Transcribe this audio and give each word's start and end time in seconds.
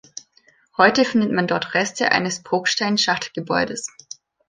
Heute 0.77 1.05
findet 1.05 1.31
man 1.31 1.45
dort 1.45 1.75
Reste 1.75 2.11
eines 2.11 2.41
Bruchstein-Schachtgebäudes. 2.41 3.91